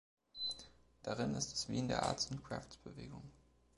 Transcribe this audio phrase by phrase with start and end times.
[1.03, 3.21] Darin ist es wie in der Arts and Crafts-Bewegung.